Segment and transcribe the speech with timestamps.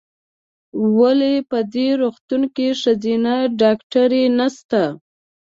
[0.97, 4.81] ولې په دي روغتون کې ښځېنه ډاکټره نسته؟